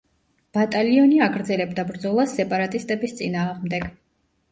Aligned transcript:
ბატალიონი 0.57 1.19
აგრძელებდა 1.25 1.85
ბრძოლას 1.89 2.33
სეპარატისტების 2.39 3.13
წინააღმდეგ. 3.21 3.87